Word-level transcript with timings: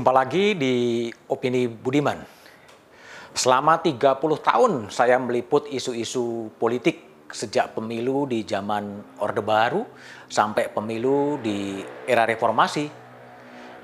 Jumpa 0.00 0.16
lagi 0.16 0.56
di 0.56 0.74
Opini 1.28 1.68
Budiman. 1.68 2.24
Selama 3.36 3.84
30 3.84 4.16
tahun 4.40 4.72
saya 4.88 5.20
meliput 5.20 5.68
isu-isu 5.68 6.48
politik 6.56 7.28
sejak 7.28 7.76
pemilu 7.76 8.24
di 8.24 8.40
zaman 8.48 8.96
Orde 9.20 9.44
Baru 9.44 9.84
sampai 10.24 10.72
pemilu 10.72 11.36
di 11.44 11.84
era 12.08 12.24
reformasi 12.24 12.88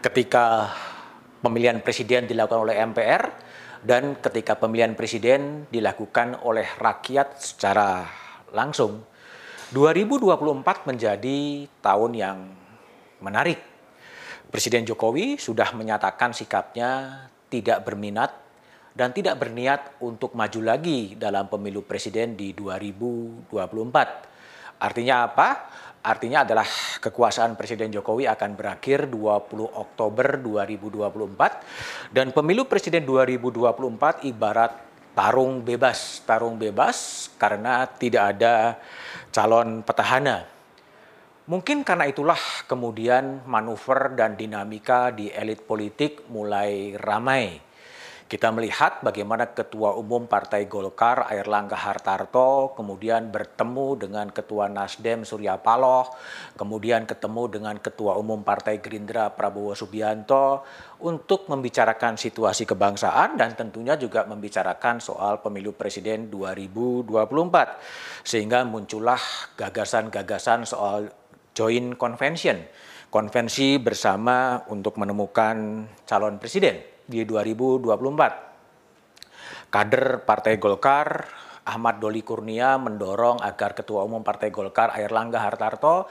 ketika 0.00 0.72
pemilihan 1.44 1.84
presiden 1.84 2.24
dilakukan 2.24 2.64
oleh 2.64 2.80
MPR 2.80 3.22
dan 3.84 4.16
ketika 4.16 4.56
pemilihan 4.56 4.96
presiden 4.96 5.68
dilakukan 5.68 6.40
oleh 6.48 6.64
rakyat 6.80 7.44
secara 7.44 8.08
langsung. 8.56 9.04
2024 9.68 10.32
menjadi 10.88 11.68
tahun 11.84 12.12
yang 12.16 12.38
menarik. 13.20 13.75
Presiden 14.46 14.86
Jokowi 14.86 15.36
sudah 15.36 15.74
menyatakan 15.74 16.30
sikapnya 16.30 17.24
tidak 17.50 17.82
berminat 17.82 18.30
dan 18.96 19.12
tidak 19.12 19.36
berniat 19.42 20.00
untuk 20.00 20.32
maju 20.32 20.60
lagi 20.64 21.18
dalam 21.18 21.50
pemilu 21.52 21.84
presiden 21.84 22.32
di 22.32 22.56
2024. 22.56 23.52
Artinya 24.80 25.28
apa? 25.28 25.48
Artinya 26.06 26.46
adalah 26.46 26.64
kekuasaan 27.02 27.58
Presiden 27.58 27.90
Jokowi 27.90 28.30
akan 28.30 28.54
berakhir 28.54 29.10
20 29.10 29.66
Oktober 29.74 30.38
2024 30.38 32.14
dan 32.14 32.30
pemilu 32.30 32.62
presiden 32.70 33.02
2024 33.02 34.22
ibarat 34.30 34.86
tarung 35.18 35.66
bebas, 35.66 36.22
tarung 36.22 36.54
bebas 36.54 37.26
karena 37.34 37.90
tidak 37.90 38.38
ada 38.38 38.78
calon 39.34 39.82
petahana. 39.82 40.55
Mungkin 41.46 41.86
karena 41.86 42.10
itulah 42.10 42.66
kemudian 42.66 43.46
manuver 43.46 44.18
dan 44.18 44.34
dinamika 44.34 45.14
di 45.14 45.30
elit 45.30 45.62
politik 45.62 46.26
mulai 46.26 46.98
ramai. 46.98 47.62
Kita 48.26 48.50
melihat 48.50 49.06
bagaimana 49.06 49.54
Ketua 49.54 49.94
Umum 49.94 50.26
Partai 50.26 50.66
Golkar 50.66 51.30
Air 51.30 51.46
Langga 51.46 51.78
Hartarto 51.78 52.74
kemudian 52.74 53.30
bertemu 53.30 53.94
dengan 53.94 54.26
Ketua 54.34 54.66
Nasdem 54.66 55.22
Surya 55.22 55.62
Paloh, 55.62 56.10
kemudian 56.58 57.06
ketemu 57.06 57.46
dengan 57.46 57.78
Ketua 57.78 58.18
Umum 58.18 58.42
Partai 58.42 58.82
Gerindra 58.82 59.30
Prabowo 59.30 59.78
Subianto 59.78 60.66
untuk 61.06 61.46
membicarakan 61.46 62.18
situasi 62.18 62.66
kebangsaan 62.66 63.38
dan 63.38 63.54
tentunya 63.54 63.94
juga 63.94 64.26
membicarakan 64.26 64.98
soal 64.98 65.38
pemilu 65.38 65.78
presiden 65.78 66.26
2024. 66.26 68.26
Sehingga 68.26 68.66
muncullah 68.66 69.22
gagasan-gagasan 69.54 70.66
soal 70.66 71.06
joint 71.56 71.96
convention, 71.96 72.60
konvensi 73.08 73.80
bersama 73.80 74.60
untuk 74.68 75.00
menemukan 75.00 75.88
calon 76.04 76.36
presiden 76.36 76.84
di 77.08 77.24
2024. 77.24 79.72
Kader 79.72 80.28
Partai 80.28 80.60
Golkar 80.60 81.24
Ahmad 81.66 81.98
Doli 81.98 82.22
Kurnia 82.22 82.78
mendorong 82.78 83.42
agar 83.42 83.74
Ketua 83.74 84.06
Umum 84.06 84.22
Partai 84.22 84.54
Golkar 84.54 84.94
Air 84.94 85.10
Langga 85.10 85.42
Hartarto 85.42 86.06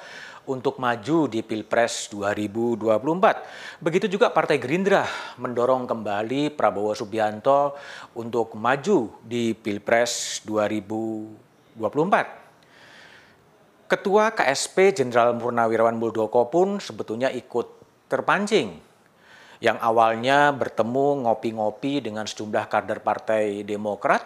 untuk 0.51 0.83
maju 0.83 1.31
di 1.31 1.39
Pilpres 1.45 2.11
2024. 2.11 3.79
Begitu 3.79 4.11
juga 4.11 4.35
Partai 4.35 4.59
Gerindra 4.59 5.07
mendorong 5.39 5.87
kembali 5.87 6.51
Prabowo 6.51 6.91
Subianto 6.91 7.79
untuk 8.19 8.59
maju 8.59 9.15
di 9.23 9.55
Pilpres 9.55 10.43
2024. 10.43 12.44
Ketua 13.85 14.33
KSP 14.33 14.97
Jenderal 14.97 15.37
Purnawirawan 15.37 15.93
Muldoko 15.93 16.49
pun 16.49 16.81
sebetulnya 16.81 17.29
ikut 17.29 17.67
terpancing 18.09 18.81
yang 19.61 19.77
awalnya 19.77 20.49
bertemu 20.57 21.25
ngopi-ngopi 21.29 22.01
dengan 22.01 22.25
sejumlah 22.25 22.65
kader 22.65 23.05
Partai 23.05 23.61
Demokrat, 23.61 24.25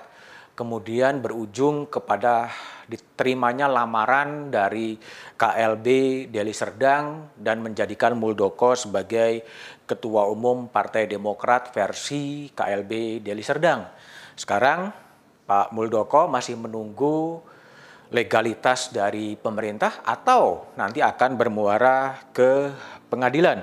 kemudian 0.56 1.20
berujung 1.20 1.92
kepada 1.92 2.48
diterimanya 2.88 3.68
lamaran 3.68 4.48
dari 4.48 4.98
KLB 5.36 5.88
Deli 6.32 6.56
Serdang 6.56 7.30
dan 7.36 7.60
menjadikan 7.60 8.16
Muldoko 8.16 8.74
sebagai 8.80 9.44
Ketua 9.84 10.26
Umum 10.32 10.72
Partai 10.72 11.06
Demokrat 11.06 11.76
versi 11.76 12.50
KLB 12.50 13.22
Deli 13.22 13.44
Serdang. 13.46 13.86
Sekarang 14.40 14.90
Pak 15.46 15.76
Muldoko 15.76 16.26
masih 16.32 16.58
menunggu 16.58 17.44
legalitas 18.10 18.90
dari 18.90 19.38
pemerintah 19.38 20.02
atau 20.02 20.74
nanti 20.74 21.00
akan 21.02 21.38
bermuara 21.38 22.30
ke 22.34 22.74
pengadilan. 23.10 23.62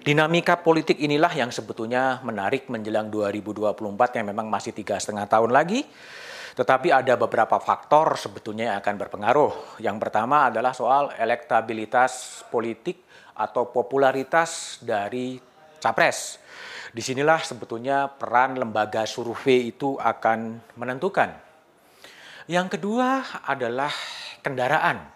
Dinamika 0.00 0.56
politik 0.56 0.96
inilah 0.96 1.28
yang 1.36 1.52
sebetulnya 1.52 2.24
menarik 2.24 2.72
menjelang 2.72 3.12
2024 3.12 4.16
yang 4.16 4.26
memang 4.32 4.48
masih 4.48 4.72
tiga 4.72 4.96
setengah 4.96 5.28
tahun 5.28 5.52
lagi. 5.52 5.84
Tetapi 6.56 6.88
ada 6.88 7.14
beberapa 7.20 7.60
faktor 7.60 8.16
sebetulnya 8.16 8.72
yang 8.72 8.76
akan 8.80 8.96
berpengaruh. 8.96 9.52
Yang 9.84 9.96
pertama 10.00 10.48
adalah 10.48 10.72
soal 10.72 11.12
elektabilitas 11.20 12.42
politik 12.48 13.04
atau 13.36 13.68
popularitas 13.68 14.80
dari 14.80 15.36
capres. 15.80 16.40
Di 16.90 17.04
sinilah 17.04 17.44
sebetulnya 17.44 18.08
peran 18.08 18.56
lembaga 18.56 19.04
survei 19.04 19.68
itu 19.68 20.00
akan 20.00 20.64
menentukan. 20.80 21.49
Yang 22.50 22.82
kedua 22.82 23.22
adalah 23.46 23.94
kendaraan. 24.42 25.06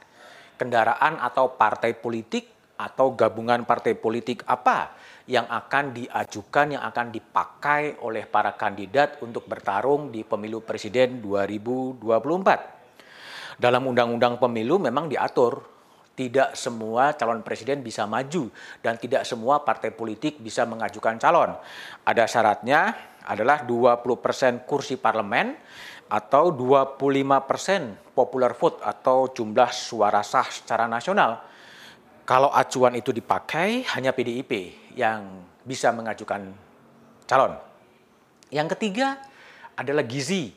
Kendaraan 0.55 1.19
atau 1.19 1.59
partai 1.59 1.99
politik 1.99 2.47
atau 2.79 3.11
gabungan 3.11 3.67
partai 3.67 3.99
politik 3.99 4.47
apa 4.47 4.95
yang 5.27 5.43
akan 5.51 5.99
diajukan, 5.99 6.79
yang 6.79 6.87
akan 6.87 7.11
dipakai 7.11 7.99
oleh 8.07 8.31
para 8.31 8.55
kandidat 8.55 9.19
untuk 9.19 9.51
bertarung 9.51 10.15
di 10.15 10.23
pemilu 10.23 10.63
presiden 10.63 11.19
2024. 11.19 13.59
Dalam 13.59 13.83
undang-undang 13.83 14.39
pemilu 14.39 14.79
memang 14.79 15.11
diatur 15.11 15.75
tidak 16.15 16.55
semua 16.55 17.19
calon 17.19 17.43
presiden 17.43 17.83
bisa 17.83 18.07
maju 18.07 18.47
dan 18.79 18.95
tidak 18.95 19.27
semua 19.27 19.67
partai 19.67 19.91
politik 19.91 20.39
bisa 20.39 20.63
mengajukan 20.63 21.19
calon. 21.19 21.59
Ada 22.07 22.31
syaratnya 22.31 22.95
adalah 23.27 23.67
20% 23.67 24.69
kursi 24.69 24.95
parlemen 24.95 25.59
atau 26.09 26.53
25% 26.53 28.15
popular 28.15 28.53
vote 28.55 28.81
atau 28.85 29.33
jumlah 29.33 29.71
suara 29.73 30.21
sah 30.21 30.47
secara 30.47 30.85
nasional 30.85 31.55
kalau 32.25 32.49
acuan 32.49 32.97
itu 32.97 33.13
dipakai, 33.13 33.85
hanya 33.93 34.17
PDIP 34.17 34.73
yang 34.97 35.45
bisa 35.61 35.93
mengajukan 35.93 36.57
calon. 37.29 37.53
Yang 38.49 38.77
ketiga 38.77 39.21
adalah 39.77 40.09
gizi. 40.09 40.49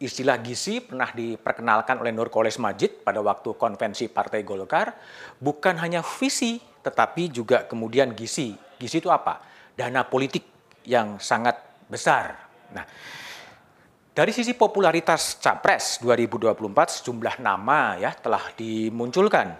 Istilah 0.00 0.40
gizi 0.40 0.80
pernah 0.80 1.12
diperkenalkan 1.12 2.00
oleh 2.00 2.16
Nur 2.16 2.32
Koles 2.32 2.56
Majid 2.56 3.04
pada 3.04 3.20
waktu 3.20 3.52
konvensi 3.60 4.08
Partai 4.08 4.40
Golkar. 4.40 4.96
Bukan 5.36 5.76
hanya 5.84 6.00
visi, 6.00 6.56
tetapi 6.80 7.28
juga 7.28 7.68
kemudian 7.68 8.16
gizi. 8.16 8.56
Gizi 8.80 9.04
itu 9.04 9.12
apa? 9.12 9.44
Dana 9.76 10.08
politik 10.08 10.48
yang 10.88 11.20
sangat 11.20 11.60
besar. 11.92 12.40
Nah, 12.72 12.88
dari 14.12 14.28
sisi 14.28 14.52
popularitas 14.52 15.40
Capres 15.40 15.96
2024 16.04 17.00
sejumlah 17.00 17.40
nama 17.40 17.96
ya 17.96 18.12
telah 18.12 18.52
dimunculkan. 18.52 19.56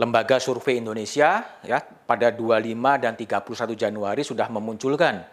Lembaga 0.00 0.40
Survei 0.40 0.80
Indonesia 0.80 1.60
ya 1.60 1.76
pada 1.84 2.32
25 2.32 3.04
dan 3.04 3.12
31 3.20 3.76
Januari 3.76 4.24
sudah 4.24 4.48
memunculkan. 4.48 5.28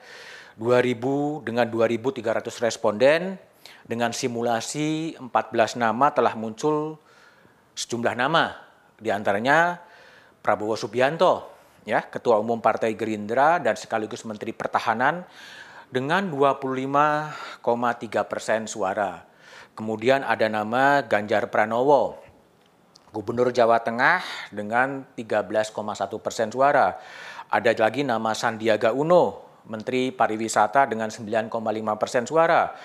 2000 0.59 1.47
dengan 1.47 1.71
2300 1.71 2.65
responden 2.67 3.39
dengan 3.87 4.11
simulasi 4.11 5.15
14 5.15 5.79
nama 5.79 6.11
telah 6.11 6.35
muncul 6.35 6.99
sejumlah 7.79 8.11
nama. 8.11 8.59
Di 8.99 9.07
antaranya 9.07 9.79
Prabowo 10.43 10.75
Subianto 10.75 11.55
ya 11.87 12.03
Ketua 12.03 12.35
Umum 12.43 12.59
Partai 12.59 12.91
Gerindra 12.91 13.63
dan 13.63 13.79
sekaligus 13.79 14.27
Menteri 14.27 14.51
Pertahanan 14.51 15.23
dengan 15.87 16.27
25,3 16.31 18.27
persen 18.27 18.67
suara. 18.67 19.23
Kemudian 19.77 20.25
ada 20.25 20.49
nama 20.49 21.05
Ganjar 21.05 21.53
Pranowo 21.53 22.27
Gubernur 23.17 23.49
Jawa 23.55 23.79
Tengah 23.81 24.21
dengan 24.51 25.07
13,1 25.15 25.73
persen 26.19 26.51
suara. 26.51 26.99
Ada 27.47 27.71
lagi 27.73 28.03
nama 28.03 28.35
Sandiaga 28.35 28.91
Uno, 28.91 29.47
Menteri 29.65 30.11
Pariwisata 30.11 30.85
dengan 30.85 31.07
9,5 31.07 31.49
persen 31.95 32.27
suara. 32.27 32.75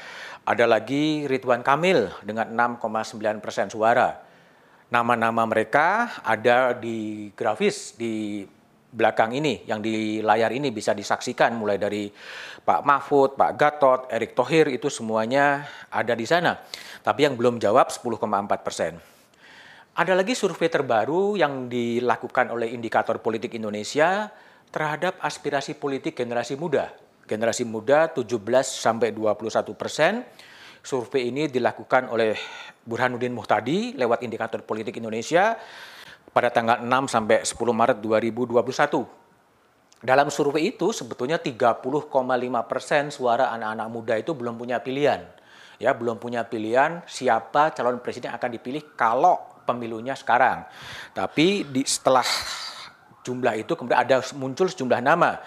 Ada 0.47 0.65
lagi 0.65 1.27
Ridwan 1.27 1.61
Kamil 1.61 2.09
dengan 2.23 2.49
6,9 2.79 3.45
persen 3.45 3.69
suara. 3.69 4.25
Nama-nama 4.89 5.43
mereka 5.45 6.17
ada 6.23 6.73
di 6.73 7.29
grafis 7.35 7.93
di 7.99 8.47
belakang 8.93 9.33
ini, 9.33 9.65
yang 9.65 9.81
di 9.81 10.21
layar 10.21 10.53
ini 10.53 10.69
bisa 10.69 10.93
disaksikan 10.93 11.57
mulai 11.57 11.81
dari 11.81 12.13
Pak 12.63 12.85
Mahfud, 12.85 13.41
Pak 13.41 13.53
Gatot, 13.57 14.01
Erick 14.13 14.37
Thohir 14.37 14.69
itu 14.69 14.93
semuanya 14.93 15.65
ada 15.89 16.13
di 16.13 16.29
sana. 16.29 16.61
Tapi 17.01 17.25
yang 17.25 17.35
belum 17.35 17.57
jawab 17.57 17.89
10,4 17.89 18.21
persen. 18.61 19.01
Ada 19.93 20.13
lagi 20.17 20.33
survei 20.37 20.73
terbaru 20.73 21.37
yang 21.37 21.69
dilakukan 21.69 22.53
oleh 22.53 22.73
Indikator 22.73 23.21
Politik 23.21 23.57
Indonesia 23.57 24.29
terhadap 24.73 25.21
aspirasi 25.21 25.77
politik 25.77 26.17
generasi 26.17 26.57
muda. 26.57 26.93
Generasi 27.29 27.69
muda 27.69 28.09
17 28.09 28.33
sampai 28.65 29.13
21 29.13 29.73
persen. 29.77 30.25
Survei 30.81 31.29
ini 31.29 31.47
dilakukan 31.47 32.09
oleh 32.09 32.35
Burhanuddin 32.83 33.31
Muhtadi 33.31 33.95
lewat 33.95 34.27
indikator 34.27 34.67
politik 34.67 34.99
Indonesia 34.99 35.55
pada 36.31 36.49
tanggal 36.55 36.79
6 36.85 37.11
sampai 37.11 37.43
10 37.43 37.59
Maret 37.59 37.99
2021. 37.99 38.63
Dalam 40.03 40.29
survei 40.35 40.75
itu 40.75 40.91
sebetulnya 40.91 41.39
30,5 41.39 41.83
persen 42.67 43.11
suara 43.15 43.55
anak-anak 43.55 43.89
muda 43.91 44.15
itu 44.19 44.35
belum 44.35 44.59
punya 44.59 44.83
pilihan. 44.83 45.23
Ya, 45.79 45.95
belum 45.95 46.19
punya 46.19 46.47
pilihan 46.47 47.03
siapa 47.07 47.75
calon 47.75 47.99
presiden 47.99 48.35
akan 48.35 48.51
dipilih 48.55 48.95
kalau 48.95 49.39
pemilunya 49.63 50.15
sekarang. 50.19 50.67
Tapi 51.15 51.67
di, 51.67 51.83
setelah 51.87 52.27
jumlah 53.23 53.55
itu 53.55 53.79
kemudian 53.79 54.03
ada 54.03 54.19
muncul 54.35 54.67
sejumlah 54.67 54.99
nama 54.99 55.39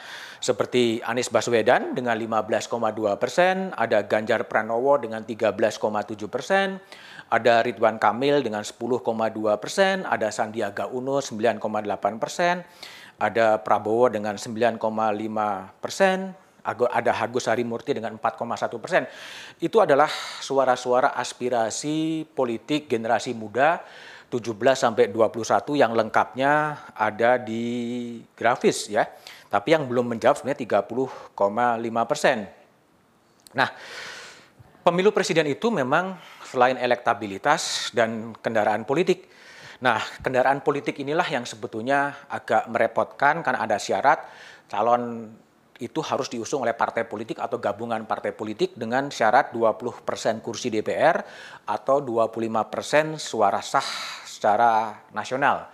seperti 0.46 1.02
Anies 1.02 1.34
Baswedan 1.34 1.98
dengan 1.98 2.14
15,2 2.14 2.70
persen, 3.18 3.74
ada 3.74 4.06
Ganjar 4.06 4.46
Pranowo 4.46 5.02
dengan 5.02 5.26
13,7 5.26 5.82
persen, 6.30 6.78
ada 7.34 7.66
Ridwan 7.66 7.98
Kamil 7.98 8.46
dengan 8.46 8.62
10,2 8.62 9.02
persen, 9.58 10.06
ada 10.06 10.30
Sandiaga 10.30 10.86
Uno 10.86 11.18
9,8 11.18 12.22
persen, 12.22 12.62
ada 13.18 13.58
Prabowo 13.58 14.14
dengan 14.14 14.38
9,5 14.38 14.78
persen, 15.82 16.30
ada 16.62 17.12
Agus 17.18 17.50
Harimurti 17.50 17.98
dengan 17.98 18.14
4,1 18.14 18.78
persen. 18.78 19.10
Itu 19.58 19.82
adalah 19.82 20.14
suara-suara 20.46 21.18
aspirasi 21.18 22.22
politik 22.38 22.86
generasi 22.86 23.34
muda 23.34 23.82
17 24.30 24.54
sampai 24.78 25.10
21 25.10 25.74
yang 25.74 25.94
lengkapnya 25.98 26.78
ada 26.94 27.42
di 27.42 28.22
grafis 28.38 28.94
ya. 28.94 29.10
Tapi 29.56 29.72
yang 29.72 29.88
belum 29.88 30.12
menjawab 30.12 30.36
sebenarnya 30.36 30.68
30,5 30.68 31.32
persen. 32.04 32.44
Nah, 33.56 33.72
pemilu 34.84 35.16
presiden 35.16 35.48
itu 35.48 35.72
memang 35.72 36.20
selain 36.44 36.76
elektabilitas 36.76 37.96
dan 37.96 38.36
kendaraan 38.44 38.84
politik, 38.84 39.32
Nah, 39.76 40.00
kendaraan 40.24 40.64
politik 40.64 41.04
inilah 41.04 41.28
yang 41.28 41.44
sebetulnya 41.44 42.28
agak 42.32 42.72
merepotkan 42.72 43.44
karena 43.44 43.60
ada 43.68 43.76
syarat 43.76 44.24
calon 44.72 45.36
itu 45.76 46.00
harus 46.00 46.32
diusung 46.32 46.64
oleh 46.64 46.72
partai 46.72 47.04
politik 47.04 47.36
atau 47.44 47.60
gabungan 47.60 48.08
partai 48.08 48.32
politik 48.32 48.80
dengan 48.80 49.12
syarat 49.12 49.52
20% 49.52 50.08
kursi 50.40 50.72
DPR 50.72 51.20
atau 51.68 52.00
25% 52.00 53.20
suara 53.20 53.60
sah 53.60 53.90
secara 54.24 55.04
nasional. 55.12 55.68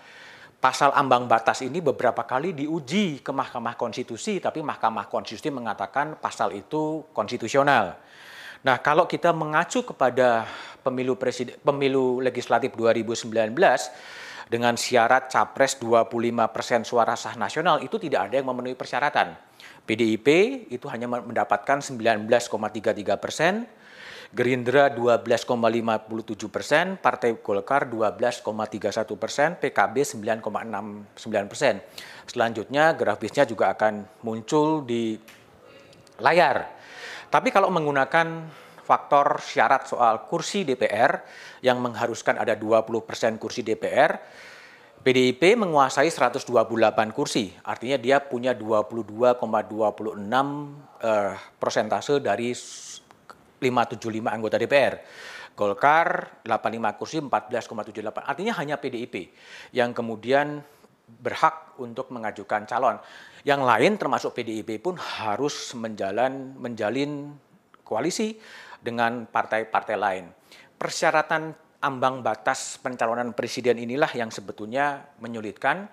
Pasal 0.61 0.93
ambang 0.93 1.25
batas 1.25 1.65
ini 1.65 1.81
beberapa 1.81 2.21
kali 2.21 2.53
diuji 2.53 3.25
ke 3.25 3.33
Mahkamah 3.33 3.73
Konstitusi, 3.73 4.37
tapi 4.37 4.61
Mahkamah 4.61 5.09
Konstitusi 5.09 5.49
mengatakan 5.49 6.21
pasal 6.21 6.53
itu 6.53 7.01
konstitusional. 7.17 7.97
Nah, 8.61 8.77
kalau 8.77 9.09
kita 9.09 9.33
mengacu 9.33 9.81
kepada 9.81 10.45
pemilu 10.85 11.17
presiden 11.17 11.57
pemilu 11.65 12.21
legislatif 12.21 12.77
2019 12.77 13.57
dengan 14.53 14.77
syarat 14.77 15.33
capres 15.33 15.81
25% 15.81 16.85
suara 16.85 17.17
sah 17.17 17.33
nasional 17.33 17.81
itu 17.81 17.97
tidak 17.97 18.29
ada 18.29 18.37
yang 18.37 18.45
memenuhi 18.45 18.77
persyaratan. 18.77 19.33
PDIP 19.89 20.27
itu 20.69 20.85
hanya 20.93 21.09
mendapatkan 21.09 21.81
19,33 21.81 23.17
persen, 23.17 23.65
Gerindra 24.31 24.87
12,57 24.87 26.47
persen, 26.47 26.95
Partai 26.95 27.35
Golkar 27.43 27.91
12,31 27.91 29.19
persen, 29.19 29.59
PKB 29.59 29.95
9,69 30.07 31.51
persen. 31.51 31.83
Selanjutnya 32.23 32.95
grafisnya 32.95 33.43
juga 33.43 33.75
akan 33.75 34.23
muncul 34.23 34.87
di 34.87 35.19
layar. 36.23 36.63
Tapi 37.27 37.51
kalau 37.51 37.67
menggunakan 37.75 38.47
faktor 38.87 39.43
syarat 39.43 39.91
soal 39.91 40.23
kursi 40.31 40.63
DPR 40.63 41.27
yang 41.59 41.83
mengharuskan 41.83 42.39
ada 42.39 42.55
20% 42.55 43.35
kursi 43.35 43.67
DPR, 43.67 44.15
PDIP 45.01 45.57
menguasai 45.59 46.07
128 46.07 46.45
kursi, 47.11 47.51
artinya 47.65 47.97
dia 47.97 48.21
punya 48.21 48.53
22,26 48.53 49.41
eh, 51.03 51.33
persentase 51.57 52.21
dari 52.23 52.53
575 53.61 54.25
anggota 54.25 54.57
DPR. 54.57 54.95
Golkar 55.53 56.41
85 56.41 56.97
kursi 56.97 57.17
14,78. 57.21 58.25
Artinya 58.25 58.53
hanya 58.57 58.75
PDIP 58.81 59.29
yang 59.77 59.93
kemudian 59.93 60.65
berhak 61.05 61.77
untuk 61.77 62.09
mengajukan 62.09 62.65
calon. 62.65 62.97
Yang 63.45 63.61
lain 63.61 63.91
termasuk 64.01 64.31
PDIP 64.33 64.81
pun 64.81 64.97
harus 64.97 65.77
menjalan 65.77 66.57
menjalin 66.57 67.35
koalisi 67.85 68.39
dengan 68.81 69.27
partai-partai 69.29 69.95
lain. 69.99 70.25
Persyaratan 70.79 71.53
ambang 71.81 72.21
batas 72.21 72.77
pencalonan 72.79 73.33
presiden 73.33 73.77
inilah 73.81 74.09
yang 74.15 74.29
sebetulnya 74.31 75.13
menyulitkan. 75.19 75.89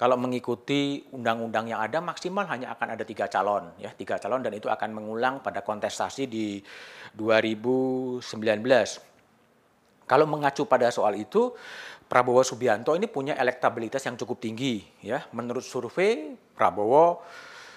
Kalau 0.00 0.16
mengikuti 0.16 1.04
undang-undang 1.12 1.68
yang 1.68 1.84
ada 1.84 2.00
maksimal 2.00 2.48
hanya 2.48 2.72
akan 2.72 2.96
ada 2.96 3.04
tiga 3.04 3.28
calon, 3.28 3.68
ya 3.76 3.92
tiga 3.92 4.16
calon 4.16 4.40
dan 4.40 4.56
itu 4.56 4.72
akan 4.72 4.96
mengulang 4.96 5.44
pada 5.44 5.60
kontestasi 5.60 6.24
di 6.24 6.56
2019. 7.12 8.24
Kalau 10.08 10.24
mengacu 10.24 10.64
pada 10.64 10.88
soal 10.88 11.20
itu, 11.20 11.52
Prabowo 12.08 12.40
Subianto 12.40 12.96
ini 12.96 13.12
punya 13.12 13.36
elektabilitas 13.36 14.00
yang 14.08 14.16
cukup 14.16 14.40
tinggi 14.40 14.80
ya. 15.04 15.20
Menurut 15.36 15.68
survei 15.68 16.32
Prabowo 16.56 17.20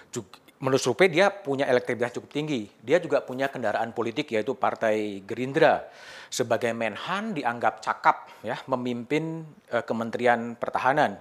juga, 0.07 0.39
menurut 0.63 0.79
survei 0.79 1.11
dia 1.11 1.27
punya 1.27 1.67
elektabilitas 1.67 2.15
cukup 2.15 2.31
tinggi. 2.31 2.71
Dia 2.79 3.03
juga 3.03 3.19
punya 3.19 3.51
kendaraan 3.51 3.91
politik 3.91 4.31
yaitu 4.31 4.55
Partai 4.55 5.27
Gerindra. 5.27 5.91
Sebagai 6.31 6.71
Menhan 6.71 7.35
dianggap 7.35 7.83
cakap 7.83 8.31
ya 8.47 8.55
memimpin 8.71 9.43
eh, 9.75 9.83
Kementerian 9.83 10.55
Pertahanan. 10.55 11.19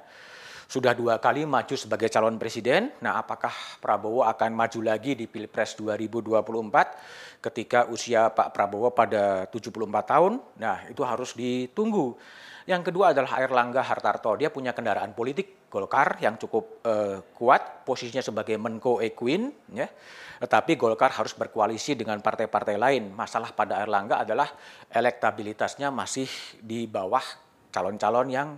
Sudah 0.73 0.97
dua 0.97 1.21
kali 1.21 1.45
maju 1.45 1.77
sebagai 1.77 2.09
calon 2.09 2.41
presiden. 2.41 2.97
Nah, 3.05 3.21
apakah 3.21 3.53
Prabowo 3.77 4.25
akan 4.25 4.57
maju 4.57 4.81
lagi 4.81 5.13
di 5.13 5.29
Pilpres 5.29 5.77
2024 5.77 7.45
ketika 7.45 7.93
usia 7.93 8.33
Pak 8.33 8.57
Prabowo 8.57 8.89
pada 8.89 9.45
74 9.53 9.69
tahun? 10.09 10.41
Nah, 10.57 10.89
itu 10.89 11.05
harus 11.05 11.37
ditunggu. 11.37 12.17
Yang 12.65 12.89
kedua 12.89 13.13
adalah 13.13 13.37
Airlangga 13.37 13.85
Hartarto. 13.85 14.33
Dia 14.41 14.49
punya 14.49 14.73
kendaraan 14.73 15.13
politik 15.13 15.69
Golkar 15.69 16.17
yang 16.25 16.41
cukup 16.41 16.81
uh, 16.89 17.21
kuat, 17.37 17.85
posisinya 17.85 18.25
sebagai 18.25 18.57
Menko 18.57 19.05
Equin, 19.05 19.53
ya. 19.77 19.93
Tetapi 20.41 20.81
Golkar 20.81 21.13
harus 21.13 21.37
berkoalisi 21.37 22.01
dengan 22.01 22.17
partai-partai 22.25 22.81
lain. 22.81 23.13
Masalah 23.13 23.53
pada 23.53 23.77
Airlangga 23.77 24.25
adalah 24.25 24.49
elektabilitasnya 24.89 25.93
masih 25.93 26.33
di 26.65 26.89
bawah 26.89 27.25
calon-calon 27.69 28.29
yang 28.33 28.57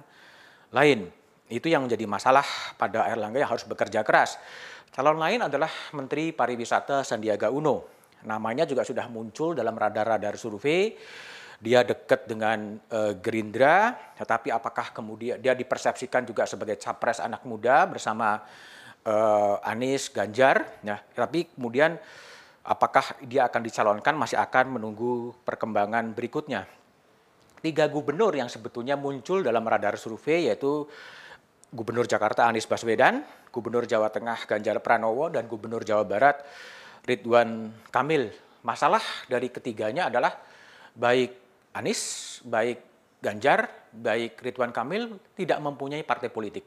lain. 0.71 1.24
Itu 1.49 1.69
yang 1.69 1.85
menjadi 1.85 2.09
masalah 2.09 2.45
pada 2.81 3.05
Airlangga 3.05 3.41
yang 3.43 3.51
harus 3.53 3.69
bekerja 3.69 4.01
keras. 4.01 4.41
Calon 4.95 5.19
lain 5.19 5.45
adalah 5.45 5.69
Menteri 5.93 6.31
Pariwisata 6.31 7.03
Sandiaga 7.03 7.51
Uno. 7.51 7.85
Namanya 8.25 8.65
juga 8.65 8.87
sudah 8.87 9.11
muncul 9.13 9.53
dalam 9.53 9.77
radar-radar 9.77 10.39
survei 10.41 10.97
dia 11.65 11.81
dekat 11.81 12.29
dengan 12.29 12.77
uh, 12.93 13.17
Gerindra, 13.17 13.97
tetapi 14.21 14.53
apakah 14.53 14.93
kemudian 14.93 15.41
dia 15.41 15.57
dipersepsikan 15.57 16.27
juga 16.29 16.45
sebagai 16.45 16.77
capres 16.77 17.25
anak 17.25 17.41
muda 17.49 17.89
bersama 17.89 18.43
uh, 19.07 19.57
Anies 19.65 20.13
Ganjar, 20.13 20.67
ya. 20.85 21.01
Tapi 21.01 21.49
kemudian 21.57 21.97
apakah 22.65 23.17
dia 23.25 23.49
akan 23.49 23.61
dicalonkan 23.65 24.13
masih 24.13 24.37
akan 24.37 24.77
menunggu 24.77 25.33
perkembangan 25.45 26.13
berikutnya. 26.13 26.69
Tiga 27.65 27.89
gubernur 27.89 28.37
yang 28.37 28.53
sebetulnya 28.53 28.93
muncul 29.01 29.41
dalam 29.41 29.65
radar 29.65 29.97
survei 29.97 30.53
yaitu 30.53 30.85
Gubernur 31.75 32.07
Jakarta 32.07 32.47
Anies 32.47 32.71
Baswedan, 32.71 33.26
Gubernur 33.50 33.83
Jawa 33.83 34.07
Tengah 34.14 34.47
Ganjar 34.47 34.78
Pranowo, 34.78 35.26
dan 35.26 35.50
Gubernur 35.50 35.83
Jawa 35.83 36.07
Barat 36.07 36.38
Ridwan 37.02 37.75
Kamil. 37.90 38.31
Masalah 38.62 39.02
dari 39.26 39.50
ketiganya 39.50 40.07
adalah 40.07 40.38
baik 40.95 41.35
Anies, 41.75 42.38
baik 42.47 42.78
Ganjar, 43.19 43.90
baik 43.90 44.38
Ridwan 44.38 44.71
Kamil 44.71 45.19
tidak 45.35 45.59
mempunyai 45.59 46.07
partai 46.07 46.31
politik. 46.31 46.62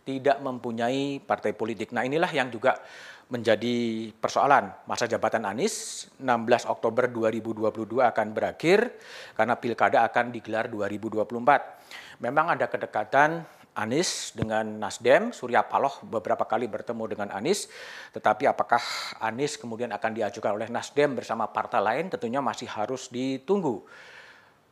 Tidak 0.00 0.40
mempunyai 0.40 1.20
partai 1.20 1.52
politik. 1.52 1.92
Nah 1.92 2.08
inilah 2.08 2.32
yang 2.32 2.48
juga 2.48 2.80
menjadi 3.28 4.08
persoalan. 4.16 4.88
Masa 4.88 5.04
jabatan 5.04 5.44
Anies 5.44 6.08
16 6.16 6.66
Oktober 6.66 7.06
2022 7.12 8.00
akan 8.00 8.26
berakhir 8.32 8.96
karena 9.36 9.54
pilkada 9.60 10.02
akan 10.08 10.32
digelar 10.32 10.66
2024. 10.72 12.24
Memang 12.24 12.56
ada 12.56 12.66
kedekatan 12.66 13.59
Anies 13.74 14.34
dengan 14.34 14.66
Nasdem, 14.66 15.30
Surya 15.30 15.62
Paloh 15.62 16.02
beberapa 16.02 16.42
kali 16.42 16.66
bertemu 16.66 17.04
dengan 17.06 17.28
Anies, 17.30 17.70
tetapi 18.10 18.50
apakah 18.50 18.82
Anies 19.22 19.54
kemudian 19.54 19.94
akan 19.94 20.10
diajukan 20.10 20.58
oleh 20.58 20.68
Nasdem 20.68 21.14
bersama 21.14 21.46
partai 21.46 21.78
lain 21.78 22.10
tentunya 22.10 22.42
masih 22.42 22.66
harus 22.66 23.06
ditunggu. 23.08 23.86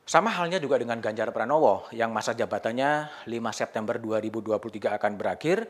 Sama 0.08 0.32
halnya 0.32 0.56
juga 0.56 0.80
dengan 0.80 0.98
Ganjar 1.04 1.28
Pranowo 1.36 1.84
yang 1.92 2.10
masa 2.10 2.32
jabatannya 2.32 3.28
5 3.28 3.52
September 3.52 4.00
2023 4.00 4.96
akan 4.96 5.12
berakhir 5.20 5.68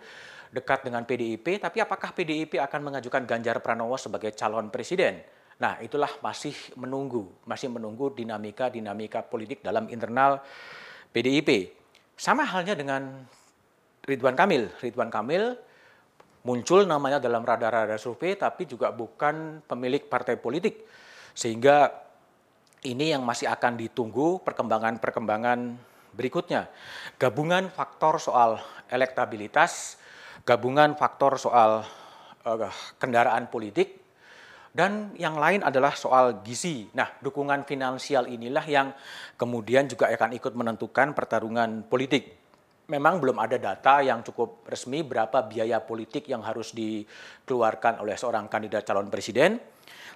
dekat 0.55 0.87
dengan 0.87 1.05
PDIP, 1.05 1.61
tapi 1.61 1.83
apakah 1.85 2.15
PDIP 2.15 2.57
akan 2.57 2.81
mengajukan 2.81 3.29
Ganjar 3.29 3.61
Pranowo 3.61 3.99
sebagai 4.01 4.33
calon 4.33 4.73
presiden? 4.73 5.21
Nah, 5.59 5.83
itulah 5.83 6.09
masih 6.23 6.55
menunggu, 6.79 7.27
masih 7.43 7.67
menunggu 7.67 8.15
dinamika-dinamika 8.15 9.27
politik 9.27 9.59
dalam 9.61 9.91
internal 9.91 10.39
PDIP. 11.11 11.78
Sama 12.19 12.43
halnya 12.43 12.75
dengan 12.75 13.23
Ridwan 14.03 14.35
Kamil. 14.35 14.67
Ridwan 14.83 15.07
Kamil 15.07 15.55
muncul 16.43 16.83
namanya 16.83 17.23
dalam 17.23 17.47
radar-radar 17.47 17.95
survei, 17.95 18.35
tapi 18.35 18.67
juga 18.67 18.91
bukan 18.91 19.63
pemilik 19.63 20.03
partai 20.03 20.35
politik. 20.35 20.83
Sehingga 21.31 21.95
ini 22.83 23.15
yang 23.15 23.23
masih 23.23 23.47
akan 23.47 23.79
ditunggu 23.79 24.43
perkembangan-perkembangan 24.43 25.79
berikutnya. 26.11 26.67
Gabungan 27.23 27.71
faktor 27.71 28.19
soal 28.19 28.59
elektabilitas, 28.91 30.03
gabungan 30.43 30.99
faktor 30.99 31.39
soal 31.39 31.87
uh, 32.43 32.71
kendaraan 32.99 33.47
politik, 33.47 33.98
dan 34.79 35.11
yang 35.19 35.35
lain 35.35 35.67
adalah 35.67 35.99
soal 35.99 36.39
gizi. 36.47 36.87
Nah, 36.95 37.11
dukungan 37.19 37.67
finansial 37.67 38.31
inilah 38.31 38.63
yang 38.63 38.95
kemudian 39.35 39.91
juga 39.91 40.07
akan 40.07 40.39
ikut 40.39 40.55
menentukan 40.55 41.19
pertarungan 41.19 41.83
politik. 41.91 42.39
Memang 42.87 43.19
belum 43.19 43.43
ada 43.43 43.59
data 43.59 44.07
yang 44.07 44.23
cukup 44.23 44.63
resmi 44.71 45.03
berapa 45.03 45.43
biaya 45.51 45.83
politik 45.83 46.31
yang 46.31 46.47
harus 46.47 46.71
dikeluarkan 46.79 48.07
oleh 48.07 48.15
seorang 48.15 48.47
kandidat 48.47 48.87
calon 48.87 49.11
presiden. 49.11 49.59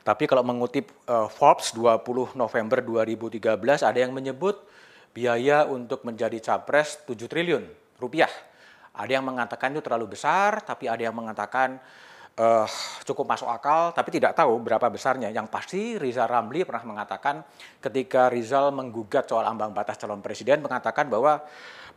Tapi 0.07 0.31
kalau 0.31 0.47
mengutip 0.47 0.95
uh, 1.11 1.26
Forbes 1.26 1.75
20 1.75 2.38
November 2.38 2.78
2013 2.87 3.42
ada 3.83 3.99
yang 3.99 4.14
menyebut 4.14 4.62
biaya 5.11 5.66
untuk 5.66 6.07
menjadi 6.07 6.38
capres 6.38 7.02
7 7.02 7.19
triliun 7.19 7.66
rupiah. 7.99 8.31
Ada 8.95 9.19
yang 9.19 9.26
mengatakan 9.26 9.75
itu 9.75 9.83
terlalu 9.83 10.14
besar, 10.14 10.62
tapi 10.62 10.87
ada 10.87 11.02
yang 11.02 11.19
mengatakan 11.19 11.83
uh, 12.39 12.69
cukup 13.05 13.29
masuk 13.29 13.49
akal, 13.49 13.93
tapi 13.93 14.15
tidak 14.15 14.37
tahu 14.37 14.61
berapa 14.62 14.87
besarnya. 14.89 15.29
Yang 15.29 15.47
pasti 15.53 15.81
Rizal 15.97 16.29
Ramli 16.31 16.65
pernah 16.65 16.85
mengatakan 16.85 17.43
ketika 17.83 18.33
Rizal 18.33 18.73
menggugat 18.73 19.29
soal 19.29 19.45
ambang 19.49 19.75
batas 19.75 19.99
calon 20.01 20.25
presiden, 20.25 20.65
mengatakan 20.65 21.09
bahwa 21.09 21.43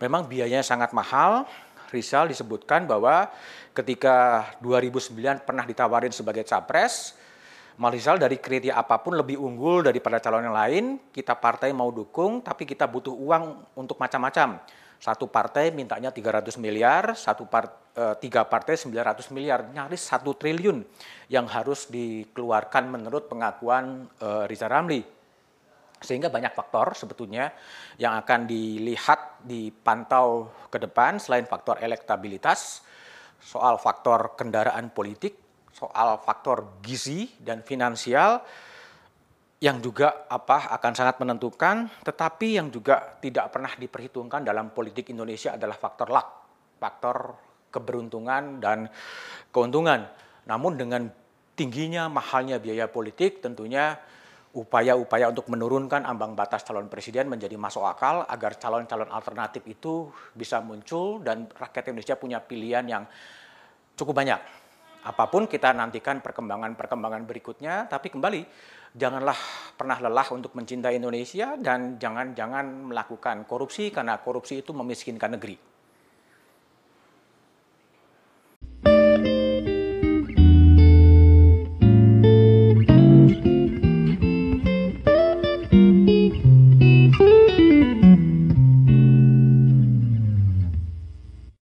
memang 0.02 0.28
biayanya 0.28 0.66
sangat 0.66 0.92
mahal. 0.92 1.48
Rizal 1.94 2.28
disebutkan 2.28 2.90
bahwa 2.90 3.30
ketika 3.72 4.50
2009 4.60 5.46
pernah 5.46 5.64
ditawarin 5.64 6.12
sebagai 6.12 6.44
capres, 6.44 7.16
Malizal 7.76 8.16
dari 8.16 8.40
kriteria 8.40 8.80
apa 8.80 9.04
pun 9.04 9.20
lebih 9.20 9.36
unggul 9.36 9.84
daripada 9.84 10.24
calon 10.24 10.48
yang 10.48 10.56
lain, 10.56 10.86
kita 11.12 11.36
partai 11.36 11.76
mau 11.76 11.92
dukung, 11.92 12.40
tapi 12.40 12.64
kita 12.64 12.88
butuh 12.88 13.12
uang 13.12 13.76
untuk 13.76 14.00
macam-macam. 14.00 14.64
Satu 15.00 15.30
partai 15.30 15.70
mintanya 15.76 16.10
300 16.10 16.56
miliar, 16.58 17.14
satu 17.14 17.46
part, 17.46 17.94
e, 17.94 18.04
tiga 18.24 18.48
partai 18.48 18.80
900 18.80 19.30
miliar, 19.36 19.68
nyaris 19.70 20.02
satu 20.02 20.34
triliun 20.34 20.82
yang 21.30 21.46
harus 21.46 21.92
dikeluarkan 21.92 22.90
menurut 22.90 23.30
pengakuan 23.30 24.08
e, 24.18 24.28
Riza 24.50 24.66
Ramli. 24.66 25.04
Sehingga 26.02 26.30
banyak 26.30 26.54
faktor 26.54 26.94
sebetulnya 26.98 27.54
yang 27.98 28.20
akan 28.20 28.46
dilihat, 28.46 29.42
dipantau 29.46 30.52
ke 30.70 30.78
depan 30.82 31.22
selain 31.22 31.46
faktor 31.46 31.80
elektabilitas, 31.82 32.82
soal 33.40 33.78
faktor 33.78 34.34
kendaraan 34.34 34.90
politik, 34.90 35.38
soal 35.76 36.18
faktor 36.24 36.80
gizi 36.80 37.36
dan 37.44 37.62
finansial 37.62 38.40
yang 39.64 39.80
juga 39.80 40.28
apa 40.28 40.76
akan 40.76 40.92
sangat 40.92 41.16
menentukan, 41.24 41.88
tetapi 42.04 42.60
yang 42.60 42.68
juga 42.68 43.16
tidak 43.24 43.56
pernah 43.56 43.72
diperhitungkan 43.72 44.44
dalam 44.44 44.76
politik 44.76 45.16
Indonesia 45.16 45.56
adalah 45.56 45.80
faktor 45.80 46.12
luck, 46.12 46.28
faktor 46.76 47.18
keberuntungan 47.72 48.60
dan 48.60 48.92
keuntungan. 49.56 50.08
Namun 50.46 50.76
dengan 50.76 51.08
tingginya 51.56 52.12
mahalnya 52.12 52.60
biaya 52.60 52.92
politik 52.92 53.40
tentunya 53.40 53.96
upaya-upaya 54.56 55.32
untuk 55.32 55.52
menurunkan 55.52 56.08
ambang 56.08 56.32
batas 56.32 56.64
calon 56.64 56.88
presiden 56.88 57.28
menjadi 57.28 57.60
masuk 57.60 57.84
akal 57.84 58.24
agar 58.24 58.56
calon-calon 58.56 59.12
alternatif 59.12 59.64
itu 59.68 60.08
bisa 60.32 60.64
muncul 60.64 61.20
dan 61.20 61.48
rakyat 61.52 61.92
Indonesia 61.92 62.16
punya 62.16 62.40
pilihan 62.40 62.88
yang 62.88 63.04
cukup 64.00 64.16
banyak 64.16 64.40
apa 65.06 65.30
pun 65.30 65.46
kita 65.46 65.70
nantikan 65.78 66.18
perkembangan-perkembangan 66.26 67.30
berikutnya, 67.30 67.86
tapi 67.86 68.10
kembali 68.10 68.42
janganlah 68.90 69.38
pernah 69.78 70.02
lelah 70.02 70.28
untuk 70.34 70.58
mencintai 70.58 70.98
Indonesia 70.98 71.54
dan 71.62 72.02
jangan-jangan 72.02 72.90
melakukan 72.90 73.46
korupsi 73.46 73.94
karena 73.94 74.18
korupsi 74.18 74.66
itu 74.66 74.74
memiskinkan 74.74 75.38
negeri. 75.38 75.75